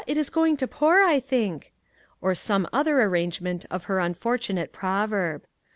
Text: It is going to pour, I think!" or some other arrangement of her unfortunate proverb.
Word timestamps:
It 0.07 0.17
is 0.17 0.31
going 0.31 0.57
to 0.57 0.67
pour, 0.67 1.03
I 1.03 1.19
think!" 1.19 1.71
or 2.21 2.33
some 2.33 2.67
other 2.73 3.03
arrangement 3.03 3.67
of 3.69 3.83
her 3.83 3.99
unfortunate 3.99 4.71
proverb. 4.71 5.45